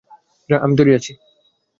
[0.49, 1.11] আমি তৈরি আছি।